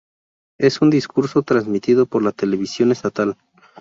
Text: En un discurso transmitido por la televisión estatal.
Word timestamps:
En 0.57 0.71
un 0.81 0.89
discurso 0.89 1.43
transmitido 1.43 2.07
por 2.07 2.23
la 2.23 2.31
televisión 2.31 2.91
estatal. 2.91 3.37